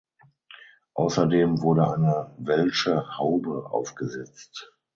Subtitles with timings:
[0.95, 4.73] Außerdem wurde eine welsche Haube aufgesetzt.